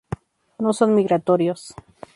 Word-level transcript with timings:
No 0.57 0.73
son 0.73 0.95
migratorios. 0.95 1.75